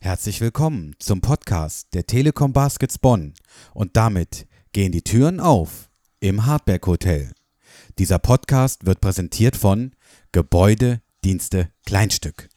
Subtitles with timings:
[0.00, 3.34] Herzlich willkommen zum Podcast der Telekom Baskets Bonn
[3.74, 5.90] und damit gehen die Türen auf
[6.20, 7.32] im Hardberg Hotel.
[7.98, 9.90] Dieser Podcast wird präsentiert von
[10.30, 12.48] Gebäudedienste Kleinstück.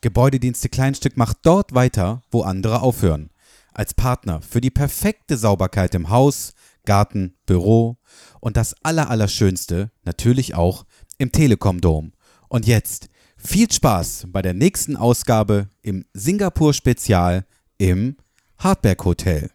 [0.00, 3.30] Gebäudedienste Kleinstück macht dort weiter, wo andere aufhören.
[3.72, 6.52] Als Partner für die perfekte Sauberkeit im Haus,
[6.84, 7.98] Garten, Büro
[8.40, 10.84] und das Allerallerschönste natürlich auch
[11.16, 12.12] im Telekom Dom.
[12.48, 13.08] Und jetzt
[13.48, 17.46] viel Spaß bei der nächsten Ausgabe im Singapur Spezial
[17.78, 18.18] im
[18.58, 19.50] Hardberg Hotel.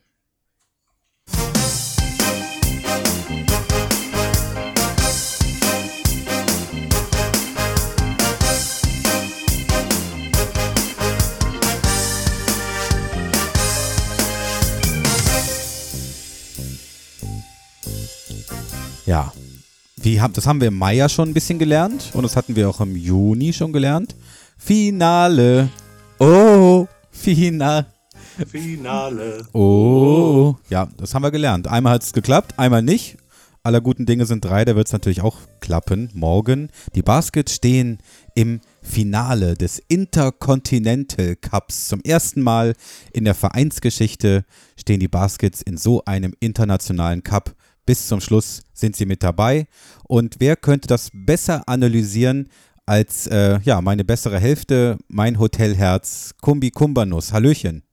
[19.06, 19.32] Ja,
[20.04, 22.70] wie, das haben wir im Mai ja schon ein bisschen gelernt und das hatten wir
[22.70, 24.16] auch im Juni schon gelernt.
[24.58, 25.70] Finale.
[26.20, 27.86] Oh, Finale.
[28.48, 29.46] Finale.
[29.54, 30.56] Oh.
[30.70, 31.68] Ja, das haben wir gelernt.
[31.68, 33.18] Einmal hat es geklappt, einmal nicht.
[33.66, 36.10] Aller guten Dinge sind drei, da wird es natürlich auch klappen.
[36.14, 36.68] Morgen.
[36.96, 38.00] Die Baskets stehen
[38.36, 41.88] im Finale des Intercontinental Cups.
[41.88, 42.74] Zum ersten Mal
[43.14, 44.44] in der Vereinsgeschichte
[44.76, 49.68] stehen die Baskets in so einem internationalen Cup bis zum Schluss sind sie mit dabei.
[50.08, 52.50] Und wer könnte das besser analysieren
[52.86, 57.32] als äh, ja, meine bessere Hälfte, mein Hotelherz, Kumbi Kumbanus.
[57.32, 57.84] Hallöchen.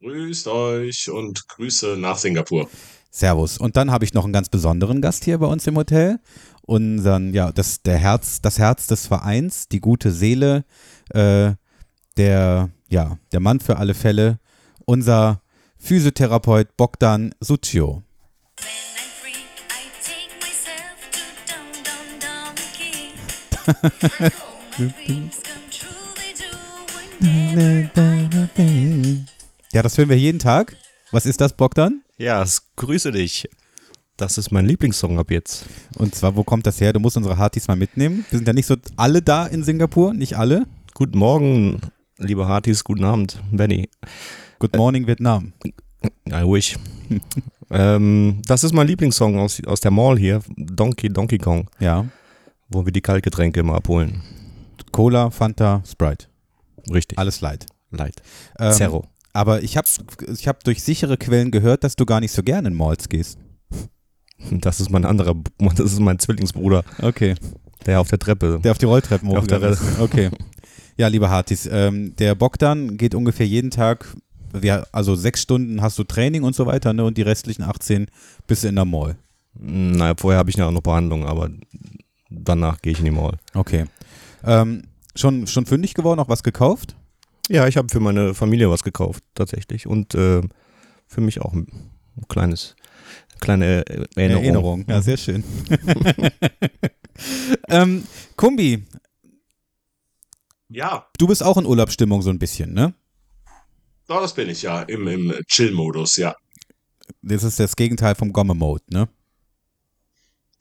[0.00, 2.68] Grüßt euch und Grüße nach Singapur.
[3.10, 3.58] Servus.
[3.58, 6.20] Und dann habe ich noch einen ganz besonderen Gast hier bei uns im Hotel.
[6.62, 10.64] Unseren, ja, das, der Herz, das Herz des Vereins, die gute Seele,
[11.10, 11.52] äh,
[12.16, 14.38] der, ja, der Mann für alle Fälle,
[14.86, 15.42] unser
[15.78, 18.02] Physiotherapeut Bogdan Succio.
[29.72, 30.76] Ja, das hören wir jeden Tag.
[31.10, 32.02] Was ist das, Bogdan?
[32.18, 33.48] Ja, es grüße dich.
[34.16, 35.64] Das ist mein Lieblingssong ab jetzt.
[35.96, 36.92] Und zwar, wo kommt das her?
[36.92, 38.24] Du musst unsere Hartis mal mitnehmen.
[38.30, 40.66] Wir sind ja nicht so alle da in Singapur, nicht alle.
[40.94, 41.80] Guten Morgen,
[42.18, 42.84] liebe Hartis.
[42.84, 43.88] Guten Abend, Benny.
[44.58, 45.52] Good morning, Vietnam.
[46.28, 46.76] I wish.
[47.70, 51.68] ähm, das ist mein Lieblingssong aus, aus der Mall hier, Donkey Donkey Kong.
[51.78, 52.06] Ja.
[52.70, 54.22] Wo wir die Kaltgetränke immer abholen.
[54.92, 56.26] Cola, Fanta, Sprite.
[56.92, 57.18] Richtig.
[57.18, 57.66] Alles light.
[57.90, 58.22] Light.
[58.58, 59.04] Ähm, Zero.
[59.32, 59.86] Aber ich habe
[60.32, 63.38] ich hab durch sichere Quellen gehört, dass du gar nicht so gerne in Malls gehst.
[64.52, 66.82] Das ist mein anderer, das ist mein Zwillingsbruder.
[67.02, 67.34] Okay.
[67.84, 68.58] Der auf der Treppe.
[68.64, 69.82] Der auf die Rolltreppen auf der ist.
[70.00, 70.30] Okay.
[70.96, 74.16] Ja, liebe Hartis, ähm, der Bogdan geht ungefähr jeden Tag
[74.52, 77.04] wir, also sechs Stunden hast du Training und so weiter, ne?
[77.04, 78.06] Und die restlichen 18
[78.46, 79.16] bist du in der Mall.
[79.54, 81.50] Naja, vorher habe ich ja auch noch Behandlung, aber
[82.30, 83.38] danach gehe ich in die Mall.
[83.54, 83.86] Okay.
[84.44, 86.96] Ähm, schon, schon fündig geworden, auch was gekauft?
[87.48, 89.86] Ja, ich habe für meine Familie was gekauft, tatsächlich.
[89.86, 90.40] Und äh,
[91.06, 91.66] für mich auch ein
[92.28, 92.76] kleines,
[93.40, 94.44] kleine Erinnerung.
[94.44, 95.42] Erinnerung, ja, sehr schön.
[97.68, 98.04] ähm,
[98.36, 98.86] Kumbi.
[100.68, 101.06] Ja.
[101.18, 102.94] Du bist auch in Urlaubsstimmung so ein bisschen, ne?
[104.08, 106.36] Ja, das bin ich ja, im, im Chill-Modus, ja.
[107.22, 109.08] Das ist das Gegenteil vom Gomme-Mode, ne?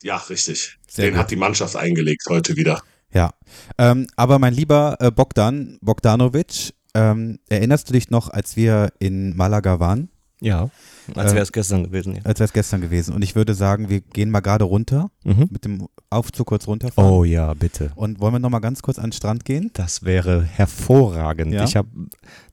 [0.02, 0.78] Ja, richtig.
[0.88, 1.20] Sehr Den gut.
[1.20, 2.82] hat die Mannschaft eingelegt heute wieder.
[3.14, 3.32] Ja.
[3.78, 9.36] Ähm, aber mein lieber äh, Bogdan, Bogdanovic, ähm, erinnerst du dich noch, als wir in
[9.36, 10.10] Malaga waren?
[10.42, 10.70] Ja,
[11.16, 12.16] als Äh, wäre es gestern gewesen.
[12.16, 12.22] Ja.
[12.24, 13.14] Als wäre es gestern gewesen.
[13.14, 15.50] Und ich würde sagen, wir gehen mal gerade runter, Mhm.
[15.52, 17.12] mit dem Aufzug kurz runterfahren.
[17.12, 17.92] Oh ja, bitte.
[17.96, 19.70] Und wollen wir noch mal ganz kurz an den Strand gehen?
[19.74, 21.52] Das wäre hervorragend.
[21.54, 21.66] Ja?
[21.66, 21.90] Ich habe,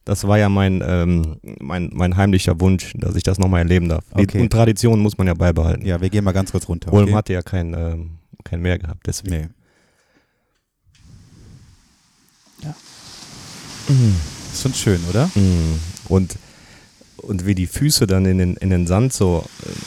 [0.03, 4.03] das war ja mein, ähm, mein, mein heimlicher Wunsch, dass ich das nochmal erleben darf.
[4.17, 4.41] Die- Okay.
[4.41, 5.85] Und Tradition muss man ja beibehalten.
[5.85, 6.91] Ja, wir gehen mal ganz kurz runter.
[6.91, 7.15] Ulm okay?
[7.15, 8.09] hatte ja kein, ähm,
[8.43, 9.35] kein Meer gehabt, deswegen.
[9.35, 9.47] Nee.
[12.63, 12.75] Ja.
[14.51, 15.27] Ist schon schön, oder?
[15.35, 15.79] Mm.
[16.09, 16.35] Und,
[17.27, 19.43] und wie die Füße dann in den, in den Sand so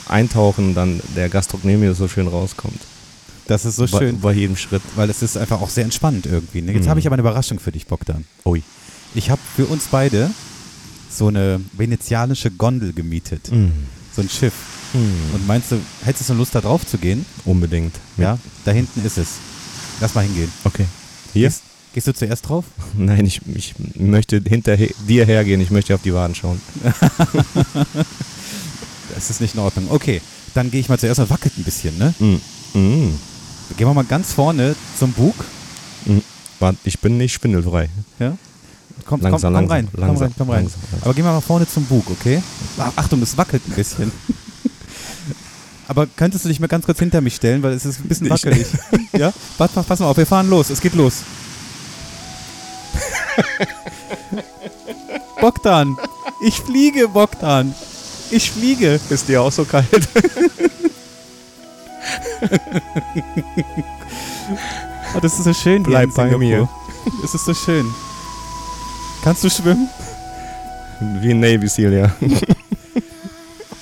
[0.09, 2.81] äh, eintauchen, dann der Gastrocnemius so schön rauskommt.
[3.47, 4.83] Das ist so Bei- schön, Bei jedem Schritt.
[4.95, 6.63] weil es ist einfach auch sehr entspannend irgendwie.
[6.63, 6.73] Ne?
[6.73, 6.91] Jetzt Mhm.
[6.91, 8.25] habe ich aber eine Überraschung für dich, Bogdan.
[8.45, 8.63] Ui.
[9.15, 10.31] Ich habe für uns beide
[11.11, 13.51] so eine venezianische Gondel gemietet.
[13.51, 13.71] Mm.
[14.15, 14.53] So ein Schiff.
[14.93, 15.35] Mm.
[15.35, 17.27] Und meinst du, hättest du Lust da drauf zu gehen?
[17.45, 17.93] Unbedingt.
[18.17, 19.31] Ja, da hinten ist es.
[20.01, 20.53] Lass mal hingehen.
[20.63, 20.87] Okay.
[21.33, 21.49] Hier?
[21.49, 21.63] Gehst,
[21.95, 22.65] gehst du zuerst drauf?
[22.95, 26.61] Nein, ich, ich möchte hinter dir hergehen, ich möchte auf die Waden schauen.
[29.15, 29.87] Das ist nicht in Ordnung.
[29.91, 30.21] Okay,
[30.55, 32.15] dann gehe ich mal zuerst und wackelt ein bisschen, ne?
[32.21, 32.79] Mm.
[32.79, 33.19] Mm.
[33.77, 35.35] Gehen wir mal ganz vorne zum Bug.
[36.61, 37.89] Warte, ich bin nicht schwindelfrei.
[38.21, 38.37] Ja?
[39.05, 40.63] Komm, Langsam, komm, komm langsam, rein, komm langsam, rein, komm rein.
[40.65, 40.81] langsam.
[41.03, 42.41] Aber gehen wir mal vorne zum Bug, okay?
[42.79, 44.13] Ach, Achtung, es wackelt ein bisschen.
[45.89, 48.31] Aber könntest du dich mal ganz kurz hinter mich stellen, weil es ist ein bisschen
[48.31, 48.67] wackelig.
[49.13, 49.33] ja?
[49.59, 51.23] Pass, pass, pass mal auf, wir fahren los, es geht los.
[55.41, 55.97] Bogdan,
[56.45, 57.75] ich fliege, Bogdan.
[58.31, 59.01] Ich fliege.
[59.11, 59.87] Ist dir auch so kalt?
[65.15, 65.83] Oh, das ist so schön.
[65.83, 66.69] Bleib bei mir.
[67.23, 67.87] Das ist so schön.
[69.25, 69.89] Kannst du schwimmen?
[71.21, 72.15] Wie ein Navy Seal, ja.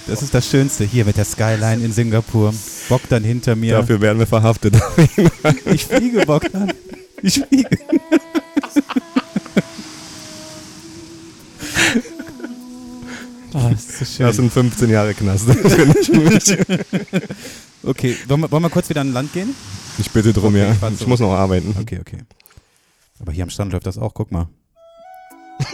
[0.07, 2.55] Das ist das Schönste hier mit der Skyline in Singapur.
[2.89, 3.75] Bogdan hinter mir.
[3.75, 4.75] Dafür werden wir verhaftet.
[5.67, 6.73] Ich fliege, Bogdan.
[7.23, 7.69] Ich fliege.
[14.03, 14.27] ist so schön.
[14.27, 15.49] Das sind 15 Jahre Knast.
[17.85, 19.55] Okay, wollen wir, wollen wir kurz wieder an Land gehen?
[19.99, 20.77] Ich bitte drum, Okay, ja.
[20.81, 20.97] warte.
[20.99, 21.77] Ich muss noch arbeiten.
[21.81, 22.19] Okay, okay.
[23.21, 24.49] Aber hier am Stand läuft das auch, guck mal.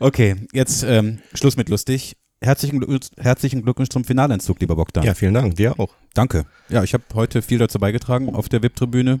[0.00, 2.16] okay, jetzt ähm, Schluss mit lustig.
[2.40, 5.04] Herzlichen, Glückwunsch- herzlichen Glückwunsch zum Finaleinzug, lieber Bogdan.
[5.04, 5.56] Ja, vielen Dank.
[5.56, 5.94] Dir auch.
[6.12, 6.44] Danke.
[6.68, 9.20] Ja, ich habe heute viel dazu beigetragen auf der VIP-Tribüne.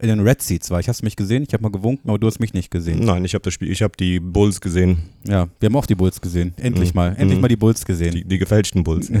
[0.00, 0.88] In den Red Seats war ich.
[0.88, 1.42] Hast du mich gesehen?
[1.46, 3.04] Ich habe mal gewunken, aber du hast mich nicht gesehen.
[3.04, 4.98] Nein, ich habe das Spiel, ich habe die Bulls gesehen.
[5.24, 6.54] Ja, wir haben auch die Bulls gesehen.
[6.56, 6.96] Endlich Mhm.
[6.96, 7.08] mal.
[7.16, 7.42] Endlich Mhm.
[7.42, 8.14] mal die Bulls gesehen.
[8.14, 9.10] Die, die gefälschten Bulls.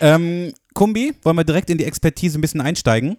[0.00, 3.16] Ähm, Kumbi, wollen wir direkt in die Expertise ein bisschen einsteigen?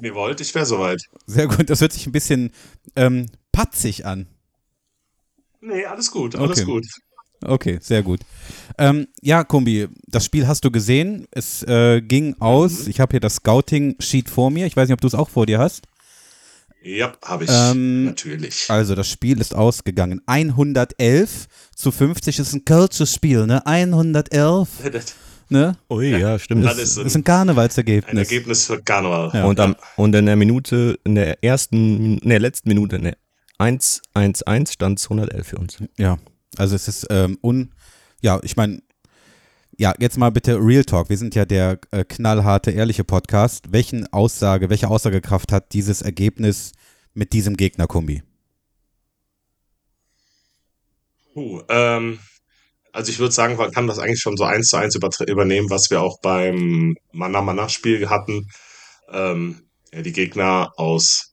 [0.00, 1.02] Ihr wollt, ich wäre soweit.
[1.26, 2.50] Sehr gut, das hört sich ein bisschen
[2.96, 4.26] ähm, patzig an.
[5.60, 6.70] Nee, alles gut, alles Okay.
[6.70, 6.86] gut.
[7.44, 8.20] Okay, sehr gut.
[8.78, 11.26] Ähm, ja, Kumbi, das Spiel hast du gesehen.
[11.30, 12.86] Es äh, ging aus.
[12.86, 14.66] Ich habe hier das Scouting-Sheet vor mir.
[14.66, 15.82] Ich weiß nicht, ob du es auch vor dir hast.
[16.82, 17.50] Ja, habe ich.
[17.52, 18.66] Ähm, Natürlich.
[18.68, 20.22] Also, das Spiel ist ausgegangen.
[20.26, 23.64] 111 zu 50 ist ein kurzes Spiel, ne?
[23.66, 24.68] 111,
[25.50, 25.76] ne?
[25.90, 26.64] Ui, ja, stimmt.
[26.64, 28.10] Das ist Das ist ein, ein Karnevalsergebnis.
[28.10, 29.30] ein Ergebnis für Karneval.
[29.34, 29.44] Ja.
[29.44, 33.14] und, am, und in der Minute, in der ersten, in der letzten Minute, ne,
[33.58, 35.76] 1-1-1 stand es 111 für uns.
[35.98, 36.18] Ja,
[36.56, 37.72] also es ist ähm, un.
[38.22, 38.82] Ja, ich meine,
[39.78, 41.08] ja, jetzt mal bitte Real Talk.
[41.08, 43.72] Wir sind ja der äh, knallharte, ehrliche Podcast.
[43.72, 46.72] Welchen Aussage, welche Aussagekraft hat dieses Ergebnis
[47.14, 48.22] mit diesem Gegnerkombi?
[51.32, 52.18] Puh, ähm,
[52.92, 55.90] also ich würde sagen, man kann das eigentlich schon so eins zu eins übernehmen, was
[55.90, 58.50] wir auch beim Mana-Mana-Spiel hatten.
[59.10, 59.62] Ähm,
[59.92, 61.29] ja, die Gegner aus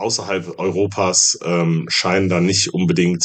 [0.00, 3.24] außerhalb Europas ähm, scheinen da nicht unbedingt,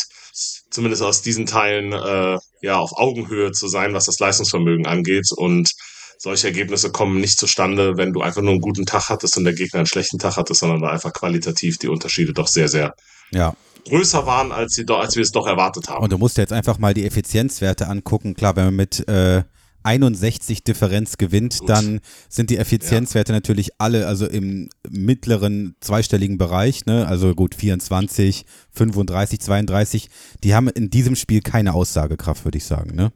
[0.70, 5.28] zumindest aus diesen Teilen, äh, ja, auf Augenhöhe zu sein, was das Leistungsvermögen angeht.
[5.36, 5.72] Und
[6.18, 9.54] solche Ergebnisse kommen nicht zustande, wenn du einfach nur einen guten Tag hattest und der
[9.54, 12.94] Gegner einen schlechten Tag hattest, sondern weil einfach qualitativ die Unterschiede doch sehr, sehr
[13.32, 13.56] Ja,
[13.88, 16.04] größer waren, als, sie als wir es doch erwartet haben.
[16.04, 18.34] und du musst dir jetzt einfach mal die Effizienzwerte angucken.
[18.34, 19.44] Klar, wenn man mit äh,
[19.86, 21.70] 61 Differenz gewinnt, Gut.
[21.70, 22.00] dann
[22.30, 27.08] sind die Effizienzwerte natürlich alle, also im mittleren zweistelligen Bereich, ne?
[27.08, 30.10] Also gut 24, 35, 32.
[30.44, 33.12] Die haben in diesem Spiel keine Aussagekraft, würde ich sagen, ne?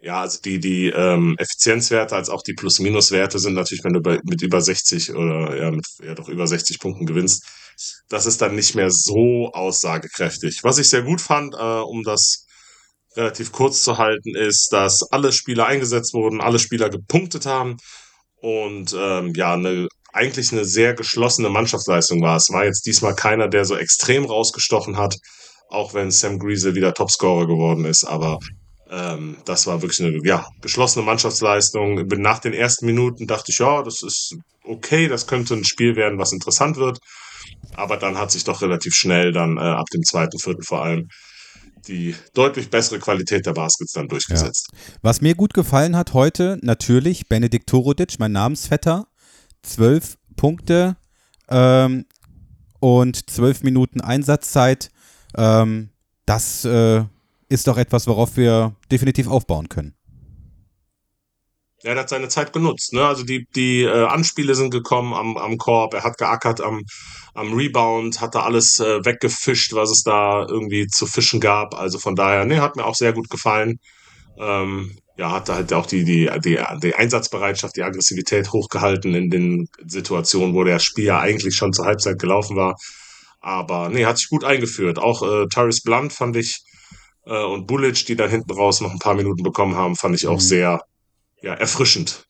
[0.00, 4.20] Ja, also die, die ähm, Effizienzwerte als auch die Plus-Minus-Werte sind natürlich, wenn du bei,
[4.22, 7.44] mit über 60 oder ja, mit ja, doch über 60 Punkten gewinnst,
[8.08, 10.62] das ist dann nicht mehr so aussagekräftig.
[10.62, 12.46] Was ich sehr gut fand, äh, um das
[13.18, 17.76] relativ kurz zu halten, ist, dass alle Spieler eingesetzt wurden, alle Spieler gepunktet haben
[18.40, 22.36] und ähm, ja, eine, eigentlich eine sehr geschlossene Mannschaftsleistung war.
[22.36, 25.16] Es war jetzt diesmal keiner, der so extrem rausgestochen hat,
[25.68, 28.38] auch wenn Sam Greasel wieder Topscorer geworden ist, aber
[28.90, 32.06] ähm, das war wirklich eine ja, geschlossene Mannschaftsleistung.
[32.06, 36.18] Nach den ersten Minuten dachte ich, ja, das ist okay, das könnte ein Spiel werden,
[36.18, 36.98] was interessant wird.
[37.74, 41.08] Aber dann hat sich doch relativ schnell dann äh, ab dem zweiten, vierten vor allem
[41.86, 44.70] die deutlich bessere Qualität der Baskets dann durchgesetzt.
[45.02, 49.06] Was mir gut gefallen hat heute, natürlich Benedikt Torodic, mein Namensvetter.
[49.62, 50.96] Zwölf Punkte
[51.48, 52.06] ähm,
[52.80, 54.90] und zwölf Minuten Einsatzzeit.
[55.36, 55.90] Ähm,
[56.26, 57.04] das äh,
[57.48, 59.97] ist doch etwas, worauf wir definitiv aufbauen können.
[61.84, 62.92] Er hat seine Zeit genutzt.
[62.92, 63.06] Ne?
[63.06, 66.82] Also die, die äh, Anspiele sind gekommen am, am Korb, er hat geackert am,
[67.34, 71.74] am Rebound, hat da alles äh, weggefischt, was es da irgendwie zu fischen gab.
[71.78, 73.78] Also von daher, nee, hat mir auch sehr gut gefallen.
[74.38, 79.30] Ähm, ja, hat da halt auch die, die, die, die Einsatzbereitschaft, die Aggressivität hochgehalten in
[79.30, 82.76] den Situationen, wo der Spiel ja eigentlich schon zur Halbzeit gelaufen war.
[83.40, 84.98] Aber nee, hat sich gut eingeführt.
[84.98, 86.62] Auch äh, Taris Blunt fand ich
[87.26, 90.26] äh, und Bullic, die dann hinten raus noch ein paar Minuten bekommen haben, fand ich
[90.26, 90.40] auch Mhm.
[90.40, 90.80] sehr
[91.42, 92.26] ja, erfrischend.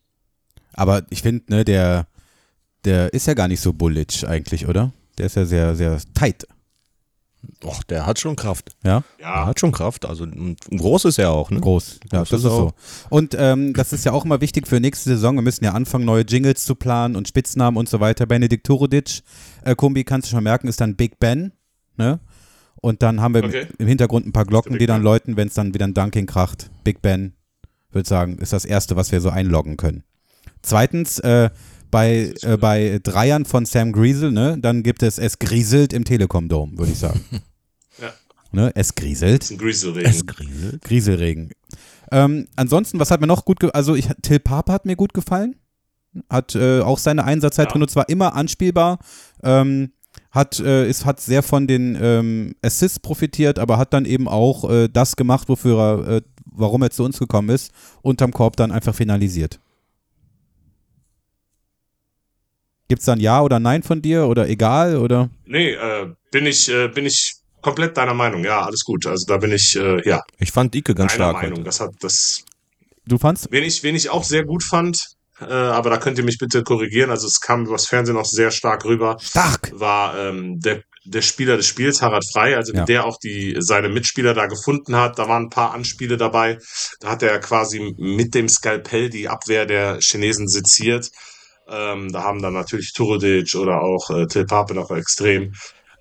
[0.75, 2.07] Aber ich finde, ne, der,
[2.85, 4.93] der ist ja gar nicht so bullish eigentlich, oder?
[5.19, 6.47] Der ist ja sehr, sehr tight.
[7.65, 8.71] Och, der hat schon Kraft.
[8.85, 10.05] Ja, Ja, hat schon Kraft.
[10.07, 11.61] Also groß ist er auch, ne?
[11.61, 12.00] groß.
[12.12, 12.73] Ja, Das das, ist auch- so.
[13.11, 15.37] Und ähm, das ist ja auch immer wichtig für nächste Saison.
[15.37, 18.27] Wir müssen ja anfangen, neue Jingles zu planen und Spitznamen und so weiter.
[18.27, 19.23] Benedikt Torodic,
[19.65, 21.53] äh, Kumbi, kannst du schon merken, ist dann Big Ben.
[21.97, 22.19] Ne?
[22.81, 23.67] Und dann haben wir im- Okay.
[23.79, 26.71] im Hintergrund ein paar Glocken, die dann läuten, wenn es dann wieder ein Dunking kracht.
[26.85, 27.35] Big Ben,
[27.90, 30.02] würde sagen, ist das Erste, was wir so einloggen können.
[30.62, 31.50] Zweitens, äh,
[31.90, 36.49] bei, äh, bei Dreiern von Sam Griesel, ne, dann gibt es es grieselt im Telekom
[36.49, 37.21] Dome, würde ich sagen.
[38.00, 38.12] Ja.
[38.52, 39.42] Ne, es grieselt.
[39.42, 40.26] Das ist ein Grieselregen.
[40.26, 40.78] Griesel.
[40.85, 41.50] Grieselregen.
[42.12, 45.12] Ähm, ansonsten, was hat mir noch gut ge Also ich, Till Pape hat mir gut
[45.14, 45.57] gefallen.
[46.30, 47.80] Hat äh, auch seine Einsatzzeit Ja.
[47.80, 49.00] und zwar immer anspielbar.
[49.42, 49.92] Ähm,
[50.31, 54.69] hat, äh, ist, hat sehr von den ähm, Assists profitiert, aber hat dann eben auch
[54.71, 58.71] äh, das gemacht, wofür er, äh, warum er zu uns gekommen ist, unterm Korb dann
[58.73, 59.59] einfach finalisiert.
[62.89, 65.29] Gibt es dann Ja oder Nein von dir oder egal oder?
[65.45, 68.45] Nee, äh, bin ich, äh, bin ich komplett deiner Meinung.
[68.45, 69.07] Ja, alles gut.
[69.07, 71.43] Also da bin ich, äh, ja, Ich fand Ike ganz deiner stark.
[71.43, 71.59] Meinung.
[71.59, 71.65] Heute.
[71.65, 72.45] Das hat, das,
[73.07, 73.49] Du fandst?
[73.51, 76.62] wen ich, wen ich auch sehr gut fand, äh, aber da könnt ihr mich bitte
[76.62, 77.11] korrigieren.
[77.11, 79.16] Also es kam übers Fernsehen auch sehr stark rüber.
[79.21, 79.71] Stark!
[79.73, 82.85] war ähm, der, der Spieler des Spiels, Harald Frey, also Ja.
[82.85, 85.18] der auch die, seine Mitspieler da gefunden hat.
[85.18, 86.59] Da waren ein paar Anspiele dabei.
[87.00, 91.11] Da hat er quasi mit dem Skalpell die Abwehr der Chinesen seziert.
[91.68, 95.52] Ähm, da haben dann natürlich Turudic oder auch äh, Till Pape noch extrem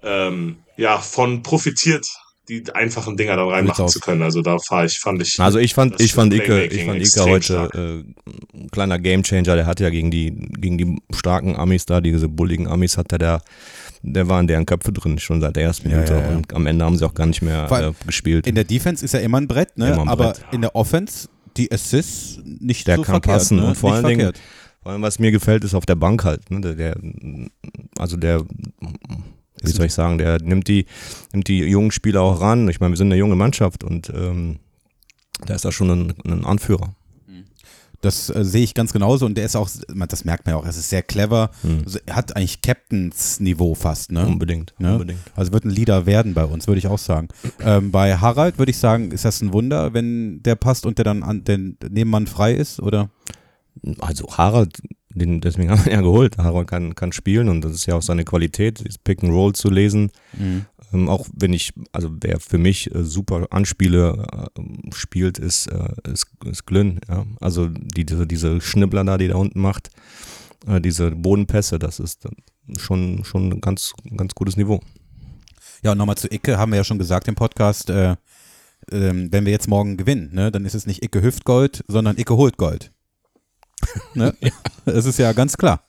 [0.03, 2.07] ähm, ja, von profitiert,
[2.49, 4.21] die einfachen Dinger da reinmachen zu können.
[4.21, 5.39] Also da fahr ich, fand ich.
[5.39, 9.55] Also ich fand, ich fand Ike, ich fand Ike heute äh, ein kleiner Gamechanger.
[9.55, 13.17] Der hat ja gegen die, gegen die starken Amis da, diese bulligen Amis, hat er
[13.17, 13.41] der,
[14.01, 16.35] der war in deren Köpfe drin schon seit der ersten Ja, Minute ja, ja.
[16.37, 18.47] und am Ende haben sie auch gar nicht mehr äh, gespielt.
[18.47, 19.91] In der Defense ist er immer ein Brett, ne?
[19.91, 20.45] Immer ein aber Brett.
[20.53, 21.27] in der Offense
[21.57, 23.35] die Assists nicht Der so kann verkehrt.
[23.39, 23.67] passen ne?
[23.67, 24.41] und vor Nicht allen Dingen- verkehrt.
[24.83, 26.49] Vor allem, was mir gefällt, ist auf der Bank halt.
[26.49, 26.61] Ne?
[26.61, 26.95] Der, der,
[27.97, 28.45] also der,
[29.61, 30.85] wie soll ich sagen, der nimmt die,
[31.33, 32.67] nimmt die jungen Spieler auch ran.
[32.69, 34.59] Ich meine, wir sind eine junge Mannschaft und ähm,
[35.45, 36.93] da ist er schon ein, ein Anführer.
[38.01, 40.59] Das äh, sehe ich ganz genauso und der ist auch, man, das merkt man ja
[40.59, 41.49] auch, er ist sehr clever.
[41.63, 41.81] Hm.
[41.83, 44.25] Also, er hat eigentlich Captains-Niveau fast, ne?
[44.25, 44.93] Unbedingt, Ne?
[44.93, 45.19] unbedingt.
[45.35, 47.29] Also wird ein Leader werden bei uns, würde ich auch sagen.
[47.59, 51.05] Ähm, bei Harald würde ich sagen, ist das ein Wunder, wenn der passt und der
[51.05, 53.09] dann an den Nebenmann frei ist, oder?
[53.99, 54.79] Also Harald,
[55.17, 56.37] den, deswegen haben wir ihn ja geholt.
[56.37, 59.53] Harald kann, kann spielen und das ist ja auch seine Qualität, das Pick and Roll
[59.53, 60.11] zu lesen.
[60.93, 66.11] Ähm, auch wenn ich, also wer für mich äh, super Anspiele äh, spielt, ist, äh,
[66.11, 66.99] ist, ist Glynn.
[67.09, 67.25] Ja?
[67.41, 69.89] Also die, diese, diese Schnibbler da, die da unten macht,
[70.67, 72.27] äh, diese Bodenpässe, das ist
[72.77, 74.81] schon, schon ein ganz, ganz gutes Niveau.
[75.83, 78.15] Ja, und nochmal zu Icke, haben wir ja schon gesagt im Podcast, äh,
[78.91, 82.17] ähm, wenn wir jetzt morgen gewinnen, ne, dann ist es nicht Icke hüft Gold, sondern
[82.17, 82.91] Icke holt Gold.
[84.13, 84.33] Ne?
[84.85, 85.81] Das ist ja ganz klar.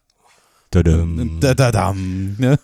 [0.70, 1.38] Tadam.
[1.40, 2.58] Da, da, dam, ne?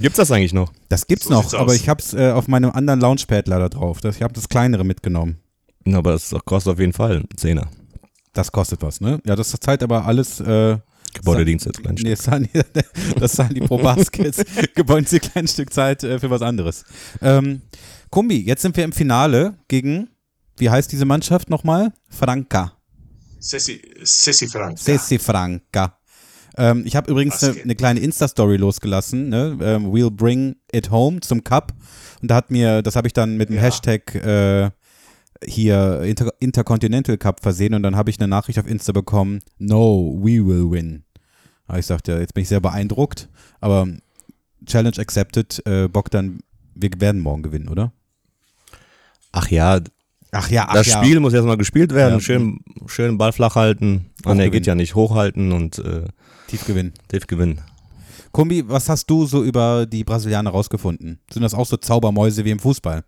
[0.00, 0.72] Gibt's das eigentlich noch?
[0.88, 1.76] Das gibt's So noch, aber aus.
[1.76, 4.00] ich hab's äh, auf meinem anderen Launchpad leider drauf.
[4.00, 5.40] Das, ich habe das kleinere mitgenommen.
[5.84, 7.68] Na, Aber das kostet auf jeden Fall einen Zehner.
[8.32, 9.20] Das kostet was, ne?
[9.26, 10.40] Ja, das zahlt aber alles.
[10.40, 10.78] Äh,
[11.12, 12.60] Gebäudedienst als kleinen nee, das zahlen die,
[13.18, 14.44] das zahlen die Pro Baskets.
[14.74, 16.84] Gebäude ein kleines Stück Zeit äh, für was anderes.
[17.20, 17.62] Ähm,
[18.10, 20.08] Kumbi, jetzt sind wir im Finale gegen,
[20.56, 21.92] wie heißt diese Mannschaft nochmal?
[22.08, 22.72] Franca.
[23.40, 24.78] Sessi, Sessi Frank.
[24.78, 25.98] Sessi Franca.
[26.56, 29.58] Ähm, ich habe übrigens eine ne kleine Insta-Story losgelassen, ne?
[29.62, 31.72] ähm, We'll bring it home zum Cup.
[32.20, 33.62] Und da hat mir, das habe ich dann mit dem Ja.
[33.62, 34.70] Hashtag äh,
[35.44, 40.18] hier Inter Intercontinental Cup versehen und dann habe ich eine Nachricht auf Insta bekommen, no,
[40.20, 41.04] we will win.
[41.66, 43.28] Aber ich sagte, ja, jetzt bin ich sehr beeindruckt,
[43.60, 43.88] aber
[44.66, 46.40] Challenge accepted, äh, Bogdan,
[46.74, 47.92] wir werden morgen gewinnen, oder?
[49.32, 49.80] Ach ja,
[50.32, 50.98] Ach ja, ach das ja.
[51.02, 52.14] Spiel muss erstmal gespielt werden.
[52.14, 52.20] Ja.
[52.20, 54.10] Schön, schön Ball flach halten.
[54.24, 54.94] Ah, ne, geht ja nicht.
[54.94, 56.04] Hochhalten und äh,
[56.46, 56.92] Tief gewinnen.
[57.08, 57.60] tief gewinnen.
[58.32, 61.20] Kumbi, was hast du so über die Brasilianer rausgefunden?
[61.32, 63.02] Sind das auch so Zaubermäuse wie im Fußball?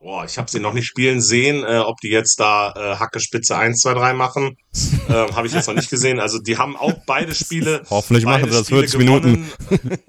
[0.00, 3.20] Boah, ich habe sie noch nicht spielen sehen, äh, ob die jetzt da äh, Hacke
[3.20, 4.56] Spitze 1, 2, 3 machen.
[5.08, 6.18] ähm, habe ich jetzt noch nicht gesehen.
[6.20, 7.82] Also die haben auch beide Spiele.
[7.90, 9.48] Hoffentlich machen beide sie das Spiele 40 Minuten.
[9.68, 9.98] gewonnen.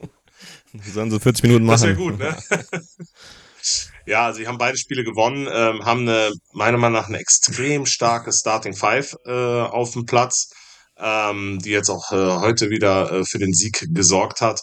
[0.71, 1.97] Die sollen so 40 Minuten Das machen.
[1.97, 2.37] wäre gut, ne?
[4.09, 8.33] Ja, sie haben beide Spiele gewonnen, ähm, haben eine, meiner Meinung nach eine extrem starke
[8.33, 10.49] Starting Five äh, auf dem Platz,
[10.97, 14.61] ähm, die jetzt auch äh, heute wieder äh, für den Sieg gesorgt hat.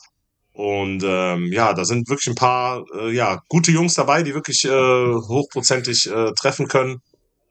[0.53, 4.65] Und ähm, ja, da sind wirklich ein paar äh, ja, gute Jungs dabei, die wirklich
[4.65, 6.97] äh, hochprozentig äh, treffen können.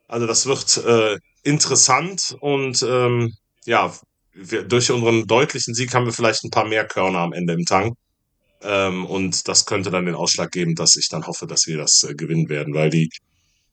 [0.08, 3.32] Also das wird äh, interessant und ähm,
[3.66, 3.94] ja,
[4.34, 7.64] wir, durch unseren deutlichen Sieg haben wir vielleicht ein paar mehr Körner am Ende im
[7.66, 7.96] Tank.
[8.62, 12.04] Ähm, und das könnte dann den Ausschlag geben, dass ich dann hoffe, dass wir das
[12.04, 13.10] äh, gewinnen werden, weil die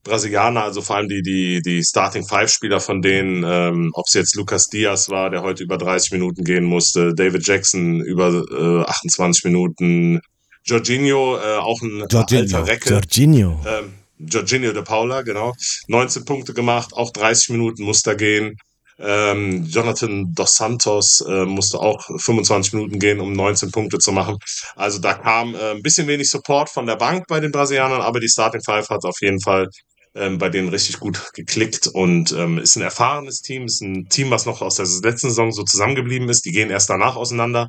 [0.05, 4.15] Brasilianer, also vor allem die, die, die Starting Five Spieler von denen, ähm, ob es
[4.15, 8.91] jetzt Lucas Diaz war, der heute über 30 Minuten gehen musste, David Jackson über äh,
[8.91, 10.21] 28 Minuten,
[10.65, 12.41] Jorginho, äh, auch ein Jorginho.
[12.41, 12.91] alter Recke.
[12.91, 13.61] Jorginho.
[13.65, 15.55] Ähm, Jorginho de Paula, genau.
[15.89, 18.57] 19 Punkte gemacht, auch 30 Minuten musste er gehen.
[19.05, 24.37] Ähm, Jonathan Dos Santos äh, musste auch 25 Minuten gehen, um 19 Punkte zu machen.
[24.77, 28.21] Also da kam äh, ein bisschen wenig Support von der Bank bei den Brasilianern, aber
[28.21, 29.69] die Starting Five hat auf jeden Fall
[30.15, 34.31] ähm, bei denen richtig gut geklickt und ähm, ist ein erfahrenes Team, ist ein Team,
[34.31, 36.45] was noch aus der letzten Saison so zusammengeblieben ist.
[36.45, 37.67] Die gehen erst danach auseinander.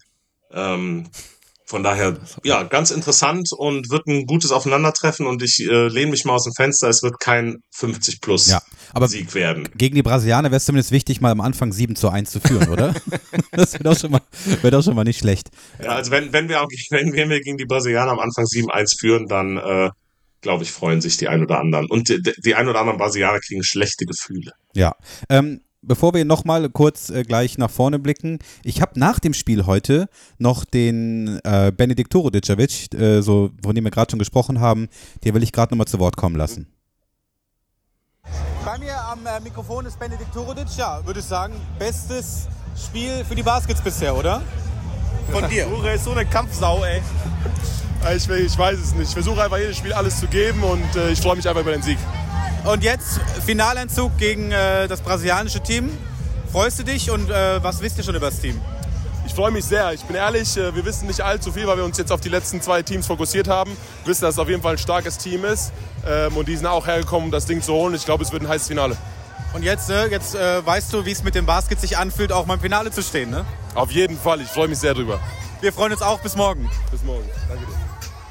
[0.51, 1.09] Ähm,
[1.65, 6.25] von daher, ja, ganz interessant und wird ein gutes Aufeinandertreffen und ich äh, lehne mich
[6.25, 8.61] mal aus dem Fenster, es wird kein 50 plus Ja,
[8.93, 9.67] aber Sieg werden.
[9.75, 12.67] gegen die Brasilianer wäre es zumindest wichtig, mal am Anfang 7 zu 1 zu führen,
[12.69, 12.93] oder?
[13.51, 14.21] das wäre doch, schon mal-
[14.61, 15.49] wär doch schon mal nicht schlecht.
[15.81, 18.99] Ja, also wenn, wenn, wir, auch, wenn, wenn wir gegen die Brasilianer am Anfang 7-1
[18.99, 19.89] führen, dann äh,
[20.41, 21.87] glaube ich, freuen sich die ein oder anderen.
[21.87, 24.51] Und die, die ein oder anderen Brasilianer kriegen schlechte Gefühle.
[24.73, 24.93] Ja.
[25.29, 29.65] Ähm, bevor wir nochmal kurz äh, gleich nach vorne blicken, ich habe nach dem Spiel
[29.65, 34.87] heute noch den äh, Benedikt Torodicevic, äh, so, von dem wir gerade schon gesprochen haben,
[35.23, 36.67] den will ich gerade nochmal zu Wort kommen lassen.
[38.65, 40.67] Bei mir am äh, Mikrofon ist Benedikt Torodic.
[40.77, 42.47] Ja, würde ich sagen, bestes
[42.81, 44.41] Spiel für die Baskets bisher, oder?
[45.31, 45.67] Von dir.
[45.69, 47.01] Ure ist so eine Kampfsau, ey.
[48.15, 49.07] Ich, ich weiß es nicht.
[49.07, 51.71] Ich versuche einfach jedes Spiel alles zu geben und äh, ich freue mich einfach über
[51.71, 51.97] den Sieg.
[52.65, 55.89] Und jetzt Finaleinzug gegen äh, das brasilianische Team.
[56.51, 58.59] Freust du dich und äh, was wisst ihr schon über das Team?
[59.25, 59.91] Ich freue mich sehr.
[59.91, 62.29] Ich bin ehrlich, äh, wir wissen nicht allzu viel, weil wir uns jetzt auf die
[62.29, 63.71] letzten zwei Teams fokussiert haben.
[64.03, 65.73] Wir wissen, dass es auf jeden Fall ein starkes Team ist
[66.07, 67.95] ähm, und die sind auch hergekommen, um das Ding zu holen.
[67.95, 68.95] Ich glaube, es wird ein heißes Finale.
[69.53, 72.45] Und jetzt, äh, jetzt äh, weißt du, wie es mit dem Basket sich anfühlt, auch
[72.45, 73.45] mal im Finale zu stehen, ne?
[73.75, 74.39] Auf jeden Fall.
[74.39, 75.19] Ich freue mich sehr drüber.
[75.59, 76.69] Wir freuen uns auch bis morgen.
[76.91, 77.27] Bis morgen.
[77.49, 77.73] Danke dir.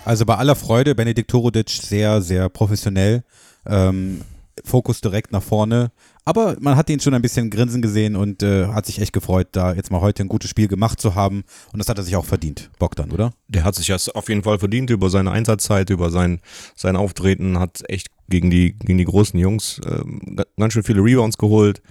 [0.05, 3.23] Also bei aller Freude, Benedikt Torodic sehr, sehr professionell.
[3.67, 4.23] Ähm,
[4.65, 5.93] Fokus direkt nach vorne.
[6.27, 9.49] Aber man hat ihn schon ein bisschen grinsen gesehen und äh, hat sich echt gefreut,
[9.53, 11.43] da jetzt mal heute ein gutes Spiel gemacht zu haben.
[11.73, 13.33] Und das hat er sich auch verdient, Bogdan, oder?
[13.49, 16.41] Der hat sich das auf jeden Fall verdient über seine Einsatzzeit, über sein,
[16.77, 21.39] sein Auftreten, hat echt gegen die, gegen die großen Jungs ga- ganz schön viele Rebounds
[21.39, 21.83] geholt,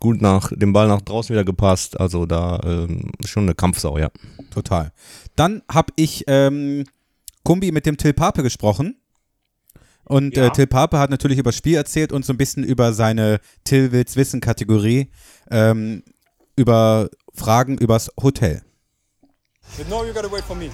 [0.00, 4.10] gut nach dem Ball nach draußen wieder gepasst, also da ähm, schon eine Kampfsau, ja.
[4.50, 4.92] Total.
[5.36, 6.84] Dann habe ich ähm,
[7.44, 8.96] Kumbi mit dem Till Pape gesprochen.
[10.04, 10.46] Und Ja.
[10.46, 13.40] äh, Till Pape hat natürlich über das Spiel erzählt und so ein bisschen über seine
[13.64, 15.10] Till will's wissen Kategorie,
[15.50, 16.02] ähm,
[16.56, 18.62] über Fragen übers Hotel.
[19.88, 20.68] No, you gotta wait for me.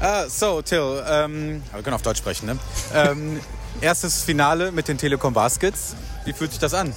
[0.00, 2.58] Ah, so, Till, ähm, wir können auf Deutsch sprechen, ne?
[2.94, 3.40] ähm,
[3.80, 5.94] erstes Finale mit den Telekom Baskets.
[6.24, 6.92] Wie fühlt sich das an?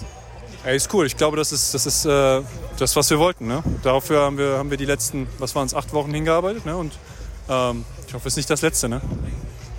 [0.64, 1.06] Ey, ist cool.
[1.06, 2.42] Ich glaube, das ist das, ist, äh,
[2.80, 3.48] das was wir wollten.
[3.48, 3.62] Ne?
[3.84, 6.66] Dafür haben wir, haben wir die letzten, was waren es, acht Wochen hingearbeitet.
[6.66, 6.76] Ne?
[6.76, 6.94] Und
[7.50, 8.90] ähm, ich hoffe, es ist nicht das Letzte.
[8.90, 9.02] Ne?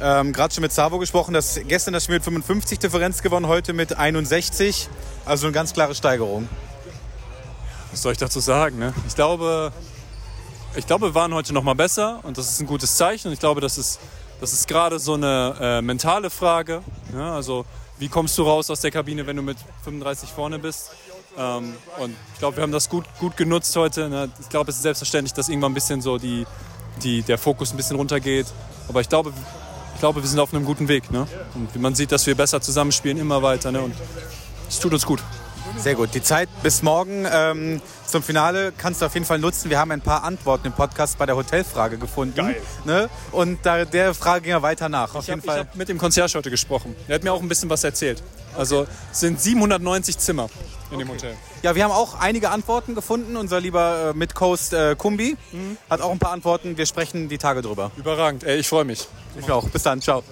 [0.00, 3.72] Ähm, Gerade schon mit Savo gesprochen, dass gestern das Spiel mit 55 Differenz gewonnen, heute
[3.72, 4.88] mit 61.
[5.24, 6.48] Also eine ganz klare Steigerung.
[7.90, 8.78] Was soll ich dazu sagen?
[8.78, 8.92] Ne?
[9.08, 9.72] Ich, glaube,
[10.74, 13.32] ich glaube, wir waren heute noch mal besser und das ist ein gutes Zeichen.
[13.32, 13.98] Ich glaube, das ist,
[14.38, 16.82] das ist gerade so eine äh, mentale Frage.
[17.14, 17.34] Ja?
[17.34, 17.64] Also,
[17.98, 20.90] wie kommst du raus aus der Kabine, wenn du mit 35 vorne bist?
[21.38, 24.10] Ähm, und ich glaube, wir haben das gut, gut genutzt heute.
[24.10, 24.28] Ne?
[24.40, 26.46] Ich glaube, es ist selbstverständlich, dass irgendwann ein bisschen so die,
[27.02, 28.46] die, der Fokus ein bisschen runtergeht.
[28.88, 29.32] Aber ich glaube,
[29.96, 31.10] ich glaube, wir sind auf einem guten Weg.
[31.10, 31.26] Ne?
[31.54, 33.72] Und man sieht, dass wir besser zusammenspielen, immer weiter.
[33.72, 33.80] Ne?
[33.80, 33.94] Und
[34.68, 35.20] es tut uns gut.
[35.78, 36.10] Sehr gut.
[36.14, 39.70] Die Zeit bis morgen ähm, zum Finale kannst du auf jeden Fall nutzen.
[39.70, 42.34] Wir haben ein paar Antworten im Podcast bei der Hotelfrage gefunden.
[42.34, 42.60] Geil.
[42.84, 43.08] Ne?
[43.32, 45.14] Und da, der Frage ging ja weiter nach.
[45.14, 45.60] Auf Ich jeden habe Fall.
[45.60, 46.94] hab mit dem Concierge heute gesprochen.
[47.08, 48.22] Der hat mir auch ein bisschen was erzählt.
[48.56, 50.48] Also es sind 790 Zimmer
[50.90, 51.34] in dem Hotel.
[51.62, 53.36] Ja, wir haben auch einige Antworten gefunden.
[53.36, 55.36] Unser lieber äh, Mitcoast äh, Kumbi
[55.90, 56.76] hat auch ein paar Antworten.
[56.76, 57.90] Wir sprechen die Tage drüber.
[57.96, 58.44] Überragend.
[58.44, 59.06] Ey, ich freue mich.
[59.38, 59.68] Ich auch.
[59.68, 60.00] Bis dann.
[60.00, 60.22] Ciao.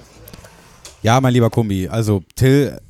[1.03, 2.81] Ja, mein lieber Kumbi, also Till,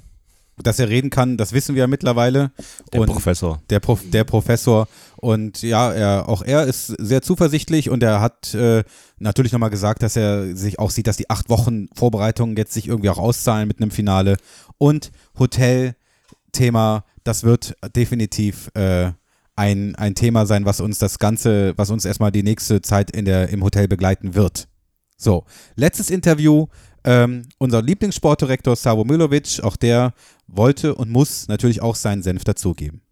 [0.62, 2.53] dass er reden kann, das wissen wir ja mittlerweile.
[2.93, 3.62] Der Und Professor.
[3.71, 4.88] Der, Prof, der Professor.
[5.17, 8.85] Und ja, er, auch er ist sehr zuversichtlich und er hat äh,
[9.19, 12.88] natürlich nochmal gesagt, dass er sich auch sieht, dass die acht Wochen Vorbereitung jetzt sich
[12.88, 14.37] irgendwie auch auszahlen mit einem Finale.
[14.79, 19.12] Und Hotel-Thema, das wird definitiv äh,
[19.57, 23.25] ein, ein Thema sein, was uns das Ganze, was uns erstmal die nächste Zeit in
[23.25, 24.69] der, im Hotel begleiten wird.
[25.17, 25.45] So,
[25.77, 26.67] letztes Interview.
[27.05, 30.14] Ähm, unser Lieblingssportdirektor Savo Milovic, auch der
[30.47, 33.03] wollte und muss natürlich auch seinen Senf dazugeben.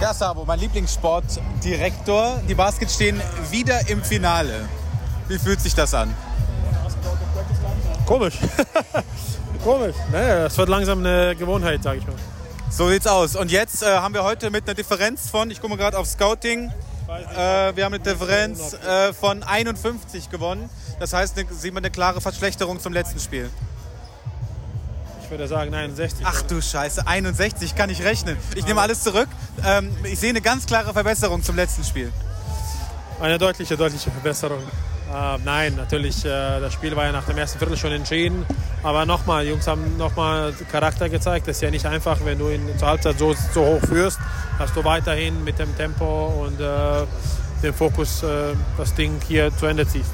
[0.00, 2.42] Ja, Savo, mein Lieblingssportdirektor.
[2.48, 4.68] Die Baskets stehen wieder im Finale.
[5.28, 6.14] Wie fühlt sich das an?
[8.06, 8.38] Komisch.
[9.64, 9.96] Komisch.
[10.12, 12.16] Naja, das wird langsam eine Gewohnheit, sag ich mal.
[12.70, 13.36] So sieht's aus.
[13.36, 16.06] Und jetzt äh, haben wir heute mit einer Differenz von, ich gucke mal gerade auf
[16.06, 16.70] Scouting,
[17.08, 20.68] äh, wir haben eine Differenz äh, von 51 gewonnen.
[20.98, 23.50] Das heißt, eine, sieht man eine klare Verschlechterung zum letzten Spiel.
[25.22, 26.24] Ich würde sagen 69.
[26.26, 28.36] Ach du Scheiße, 61, kann ich rechnen.
[28.56, 29.28] Ich nehme alles zurück.
[29.64, 32.12] Ähm, ich sehe eine ganz klare Verbesserung zum letzten Spiel.
[33.20, 34.62] Eine deutliche, deutliche Verbesserung.
[35.12, 36.28] Äh, nein, natürlich, äh,
[36.60, 38.46] das Spiel war ja nach dem ersten Viertel schon entschieden.
[38.82, 41.46] Aber nochmal, Jungs haben nochmal Charakter gezeigt.
[41.46, 44.18] Das ist ja nicht einfach, wenn du ihn zur Halbzeit so, so hoch führst,
[44.58, 47.06] dass du weiterhin mit dem Tempo und äh,
[47.62, 50.10] dem Fokus äh, das Ding hier zu Ende ziehst.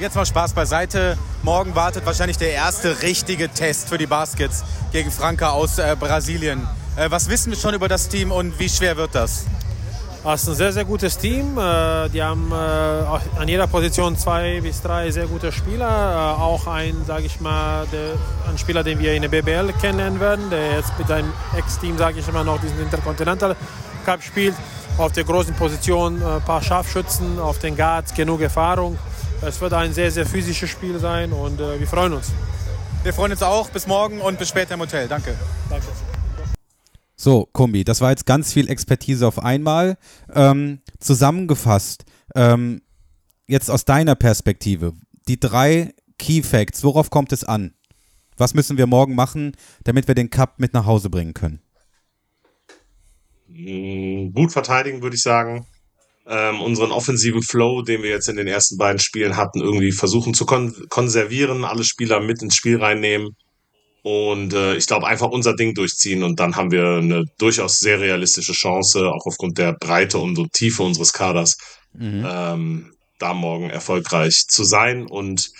[0.00, 1.18] Jetzt mal Spaß beiseite.
[1.42, 6.66] Morgen wartet wahrscheinlich der erste richtige Test für die Baskets gegen Franca aus äh, Brasilien.
[6.96, 9.46] Äh, was wissen wir schon über das Team und wie schwer wird das?
[10.24, 11.56] Das ist ein sehr, sehr gutes Team.
[11.58, 15.86] Äh, die haben äh, an jeder Position zwei bis drei sehr gute Spieler.
[16.36, 17.86] Äh, auch ein, sage ich mal,
[18.48, 22.18] ein Spieler, den wir in der BBL kennenlernen werden, der jetzt mit seinem Ex-Team, sage
[22.18, 23.56] ich immer noch, diesen Intercontinental
[24.04, 24.54] Cup spielt.
[24.98, 28.98] Auf der großen Position ein paar Scharfschützen, auf den Guards genug Erfahrung.
[29.40, 32.32] Es wird ein sehr, sehr physisches Spiel sein und wir freuen uns.
[33.04, 33.70] Wir freuen uns auch.
[33.70, 35.06] Bis morgen und bis später im Hotel.
[35.06, 35.36] Danke.
[35.70, 35.86] Danke.
[37.20, 39.98] So, Kumbi, das war jetzt ganz viel Expertise auf einmal.
[40.32, 42.04] Ähm, zusammengefasst,
[42.36, 42.80] ähm,
[43.48, 44.92] jetzt aus deiner Perspektive,
[45.26, 47.74] die drei Key Facts, worauf kommt es an?
[48.36, 51.60] Was müssen wir morgen machen, damit wir den Cup mit nach Hause bringen können?
[53.48, 55.66] Mm, gut verteidigen, würde ich sagen.
[56.24, 60.34] Ähm, unseren offensiven Flow, den wir jetzt in den ersten beiden Spielen hatten, irgendwie versuchen
[60.34, 63.34] zu kon konservieren, alle Spieler mit ins Spiel reinnehmen
[64.08, 68.00] und äh, ich glaube, einfach unser Ding durchziehen und dann haben wir eine durchaus sehr
[68.00, 71.58] realistische Chance, auch aufgrund der Breite und so Tiefe unseres Kaders,
[71.92, 72.26] mhm.
[72.26, 75.50] ähm, da morgen erfolgreich zu sein und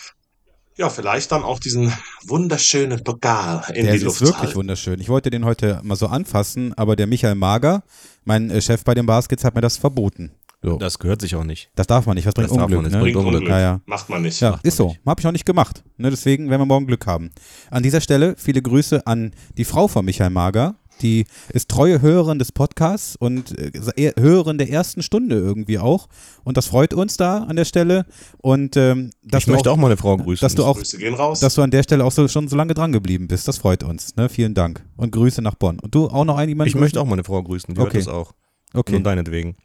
[0.77, 1.93] ja, vielleicht dann auch diesen
[2.25, 4.33] wunderschönen Pokal in der die Luft zu halten.
[4.33, 5.01] Der ist wirklich wunderschön.
[5.01, 7.83] Ich wollte den heute mal so anfassen, aber der Michael Mager,
[8.25, 10.31] mein äh, Chef bei den Baskets, hat mir das verboten.
[10.63, 10.77] So.
[10.77, 11.71] Das gehört sich auch nicht.
[11.77, 12.27] Das darf man nicht.
[12.27, 12.83] Was bringt das Unglück?
[12.83, 12.93] Nicht.
[12.93, 13.01] Ne?
[13.01, 13.35] Bringt Unglück.
[13.35, 13.49] Unglück.
[13.49, 13.81] Ja, ja.
[13.87, 14.41] Macht man nicht.
[14.41, 14.89] Ja, Macht ist so.
[14.89, 15.01] Nicht.
[15.07, 15.85] Habe ich auch nicht gemacht.
[15.97, 16.11] Ne?
[16.11, 17.31] Deswegen werden wir morgen Glück haben.
[17.71, 20.75] An dieser Stelle viele Grüße an die Frau von Michael Mager.
[21.01, 26.09] Die ist treue Hörerin des Podcasts und äh, Hörerin der ersten Stunde irgendwie auch.
[26.43, 28.05] Und das freut uns da an der Stelle.
[28.39, 30.45] Und ähm, dass ich möchte auch, auch meine Frau grüßen.
[30.45, 31.39] Dass du auch, Grüße gehen raus.
[31.39, 33.47] dass du an der Stelle auch so, schon so lange dran geblieben bist.
[33.47, 34.17] Das freut uns.
[34.17, 34.29] Ne?
[34.29, 34.85] Vielen Dank.
[34.97, 35.79] Und Grüße nach Bonn.
[35.79, 36.71] Und du auch noch einen jemanden?
[36.71, 37.75] Ich möchte auch meine Frau grüßen.
[37.75, 37.99] Die okay.
[37.99, 38.33] hört das auch.
[38.75, 38.93] Okay.
[38.93, 39.57] Nur deinetwegen.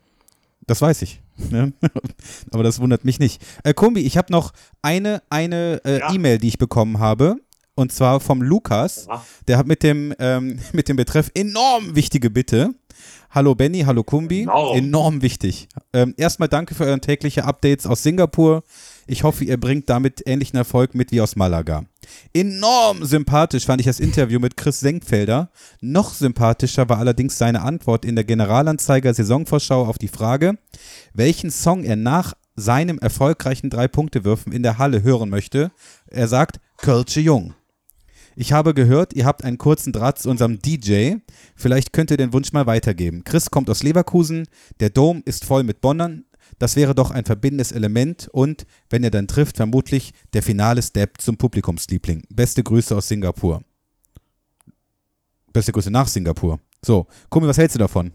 [0.67, 1.21] Das weiß ich.
[1.49, 1.73] Ne?
[2.52, 3.41] Aber das wundert mich nicht.
[3.63, 6.13] Äh, Kumbi, ich habe noch eine, eine äh, Ja.
[6.13, 7.38] E-Mail, die ich bekommen habe.
[7.76, 9.08] Und zwar vom Lukas.
[9.10, 9.26] Ja.
[9.47, 12.76] Der hat mit dem, ähm, mit dem Betreff enorm wichtige Bitte.
[13.32, 14.43] Hallo Benny, hallo Kumbi.
[14.43, 14.78] Enorm.
[14.78, 15.67] Enorm wichtig.
[15.91, 18.63] Ähm, erstmal danke für euren tägliche Updates aus Singapur.
[19.06, 21.86] Ich hoffe, ihr bringt damit ähnlichen Erfolg mit wie aus Malaga.
[22.34, 25.50] Enorm sympathisch fand ich das Interview mit Chris Senkfelder.
[25.82, 30.58] Noch sympathischer war allerdings seine Antwort in der Generalanzeiger Saisonvorschau auf die Frage,
[31.13, 35.72] welchen Song er nach seinem erfolgreichen Drei-Punkte-Würfen in der Halle hören möchte.
[36.08, 37.54] Er sagt, Kölsche Jung.
[38.36, 41.16] Ich habe gehört, ihr habt einen kurzen Draht zu unserem DJ.
[41.56, 43.24] Vielleicht könnt ihr den Wunsch mal weitergeben.
[43.24, 44.48] Chris kommt aus Leverkusen,
[44.80, 46.26] der Dom ist voll mit Bonnern.
[46.60, 51.22] Das wäre doch ein verbindendes Element und, wenn er dann trifft, vermutlich der finale Step
[51.22, 52.24] zum Publikumsliebling.
[52.30, 53.63] Beste Grüße aus Singapur.
[55.52, 56.60] Beste Grüße nach Singapur.
[56.82, 58.12] So, Kumi, was hältst du davon?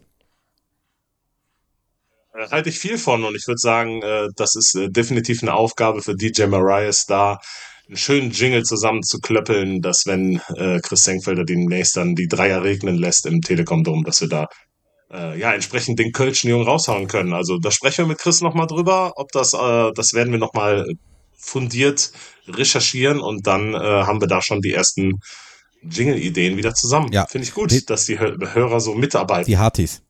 [2.38, 5.54] Äh, halte ich viel von und ich würde sagen, äh, das ist äh, definitiv eine
[5.54, 7.40] Aufgabe für DJ Mariah Star,
[7.86, 10.42] einen schönen Jingle zusammenzuklöppeln, dass wenn
[10.82, 14.46] Chris Senkfelder demnächst dann die Dreier regnen lässt im Telekom-Dom, dass wir da
[15.12, 17.32] äh, ja entsprechend den Kölschen Jungen raushauen können.
[17.32, 20.86] Also da sprechen wir mit Chris nochmal drüber, ob das, äh, das werden wir nochmal
[21.36, 22.12] fundiert
[22.48, 25.20] recherchieren und dann äh, haben wir da schon die ersten
[25.82, 27.12] Jingle-Ideen wieder zusammen.
[27.12, 27.26] Ja.
[27.26, 29.46] Finde ich gut, Die- dass die Hö- Hörer so mitarbeiten.
[29.46, 30.02] Die Hartis.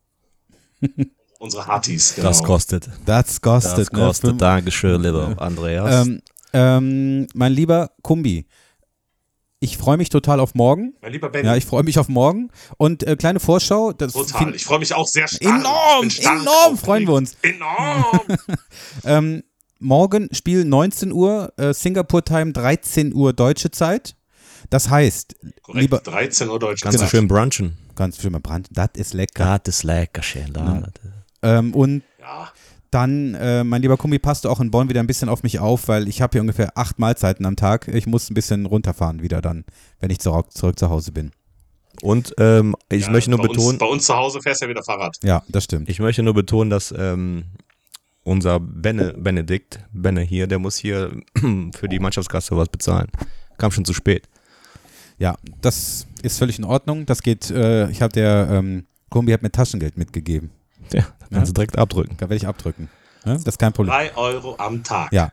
[1.39, 2.29] Unsere Hartis, genau.
[2.29, 2.89] Das kostet.
[3.07, 3.79] Das kostet.
[3.79, 3.99] Das ne?
[3.99, 4.31] kostet.
[4.31, 6.07] Fünf- Dankeschön, lieber Andreas.
[6.07, 6.21] Ähm,
[6.53, 8.47] ähm, mein lieber Kumbi,
[9.61, 10.95] ich freue mich total auf morgen.
[11.01, 11.47] Mein lieber Benny.
[11.47, 12.51] Ja, ich freue mich auf morgen.
[12.77, 13.93] Und äh, kleine Vorschau.
[13.93, 14.55] Das Total.
[14.55, 15.43] Ich freue mich auch sehr stark.
[15.43, 16.81] Enorm, stark enorm aufgeregt.
[16.85, 17.37] freuen wir uns.
[17.43, 18.21] Enorm.
[19.05, 19.43] Ähm,
[19.79, 24.17] morgen Spiel 19 Uhr, äh, Singapur Time 13 Uhr deutsche Zeit.
[24.71, 25.83] Das heißt, Korrekt.
[25.83, 26.81] lieber 13 Uhr Deutsch.
[26.83, 27.77] Kannst du schön brunchen.
[27.95, 29.59] ganz schön mal Brand, das ist lecker.
[29.63, 30.53] Das ist lecker schön.
[30.53, 30.83] Da.
[31.43, 32.53] Ähm, und Ja.
[32.91, 35.59] Dann, äh, mein lieber Kumbi, passt du auch in Bonn wieder ein bisschen auf mich
[35.59, 37.89] auf, weil ich habe hier ungefähr acht Mahlzeiten am Tag.
[37.89, 39.65] Ich muss ein bisschen runterfahren wieder dann,
[40.01, 41.31] wenn ich zurück, zurück zu Hause bin.
[42.03, 44.67] Und ähm, ich ja, möchte nur bei betonen, Uns, bei uns zu Hause fährst du
[44.67, 45.17] ja wieder Fahrrad.
[45.23, 45.89] Ja, das stimmt.
[45.89, 47.45] ich möchte nur betonen, dass ähm,
[48.23, 51.13] unser Benne, Benedikt, Benne hier, der muss hier
[51.75, 53.09] für die Mannschaftskasse was bezahlen.
[53.59, 54.29] Kam schon zu spät.
[55.19, 57.05] Ja, das ist völlig in Ordnung.
[57.05, 60.51] Das geht, äh, ich habe der, ähm, Kumbi hat mir Taschengeld mitgegeben.
[60.99, 62.17] Ja, da kannst du direkt abdrücken.
[62.17, 62.89] Da werde ich abdrücken.
[63.25, 63.95] Das ist kein Problem.
[63.95, 65.13] Drei Euro am Tag.
[65.13, 65.31] Ja.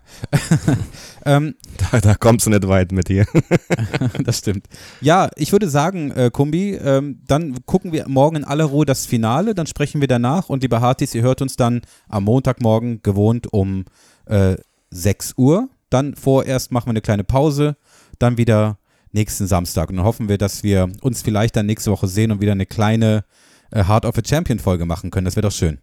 [1.26, 1.56] ähm,
[1.92, 3.26] Da, da kommst du nicht weit mit dir.
[4.24, 4.68] das stimmt.
[5.02, 9.06] Ja, ich würde sagen, äh, Kumbi, ähm, dann gucken wir morgen in aller Ruhe das
[9.06, 13.52] Finale, dann sprechen wir danach und liebe Hartis, ihr hört uns dann am Montagmorgen gewohnt
[13.54, 13.86] um
[14.26, 14.56] äh,
[14.90, 15.70] 6 Uhr.
[15.90, 17.78] Dann vorerst machen wir eine kleine Pause,
[18.20, 18.78] dann wieder
[19.12, 19.90] nächsten Samstag.
[19.90, 22.66] Und dann hoffen wir, dass wir uns vielleicht dann nächste Woche sehen und wieder eine
[22.66, 25.26] kleine äh, Heart of a Champion Folge machen können.
[25.26, 25.80] Das wäre doch schön.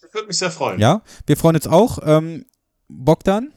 [0.00, 0.80] Das würde mich sehr freuen.
[0.80, 1.98] Ja, wir freuen uns auch.
[2.04, 2.44] Ähm,
[2.88, 3.52] Bogdan,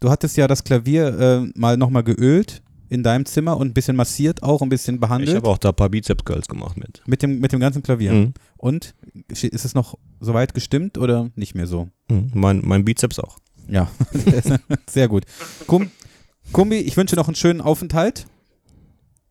[0.00, 3.96] du hattest ja das Klavier äh, mal nochmal geölt in deinem Zimmer und ein bisschen
[3.96, 5.30] massiert auch, ein bisschen behandelt.
[5.30, 7.02] Ich habe auch da ein paar Bizeps-Girls gemacht mit.
[7.06, 8.12] mit dem, mit dem ganzen Klavier.
[8.12, 8.34] Mhm.
[8.56, 8.94] Und
[9.28, 11.88] ist es noch soweit gestimmt oder nicht mehr so?
[12.08, 12.30] Mhm.
[12.34, 13.38] Mein, mein Bizeps auch.
[13.68, 13.90] Ja,
[14.88, 15.24] sehr gut.
[15.66, 15.90] Kum,
[16.52, 18.26] Kumbi, ich wünsche noch einen schönen Aufenthalt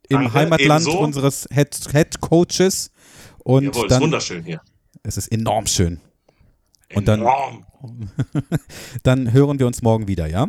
[0.09, 0.99] im Danke, Heimatland ebenso.
[0.99, 2.91] unseres Head, Head Coaches.
[3.39, 4.61] Und Jawohl, ist dann, wunderschön hier.
[5.03, 5.99] es ist enorm schön.
[6.93, 7.65] Und dann- Enorm.
[9.03, 10.47] Dann hören wir uns morgen wieder, ja?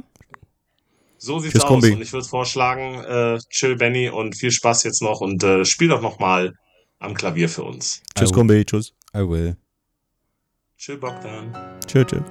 [1.18, 1.68] So sieht's Tschüss, aus.
[1.68, 1.92] Kombi.
[1.92, 5.88] Und ich würde vorschlagen, äh, chill Benny und viel Spaß jetzt noch und äh, spiel
[5.88, 6.54] doch noch mal
[6.98, 8.02] am Klavier für uns.
[8.16, 8.32] Tschüss.
[8.32, 8.64] Kombi.
[8.64, 8.92] Tschüss.
[9.14, 9.56] I will.
[10.78, 11.54] Chill Bogdan.
[11.86, 12.22] Tschüss, tschüss.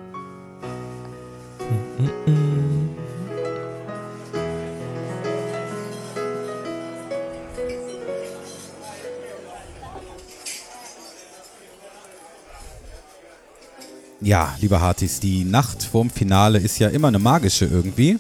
[14.26, 18.18] Ja, liebe Hartis, die Nacht vorm Finale ist ja immer eine magische irgendwie.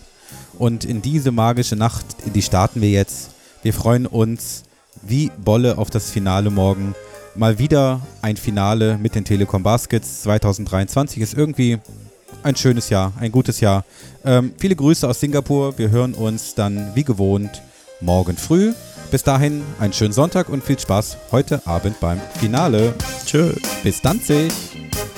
[0.59, 3.31] Und in diese magische Nacht, die starten wir jetzt.
[3.63, 4.65] Wir freuen uns
[5.01, 6.93] wie Bolle auf das Finale morgen.
[7.33, 11.79] Mal wieder ein Finale mit den Telekom Baskets 2023 ist irgendwie
[12.43, 13.83] ein schönes Jahr, ein gutes Jahr.
[14.23, 15.75] Ähm, viele Grüße aus Singapur.
[15.79, 17.63] Wir hören uns dann wie gewohnt
[17.99, 18.73] morgen früh.
[19.09, 22.93] Bis dahin einen schönen Sonntag und viel Spaß heute Abend beim Finale.
[23.25, 23.57] Tschüss.
[23.81, 24.51] Bis Danzig.
[24.83, 25.14] Ich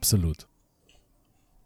[0.00, 0.49] Absolut.